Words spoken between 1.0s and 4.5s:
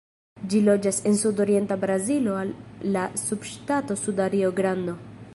en sudorienta Brazilo al la subŝtato Suda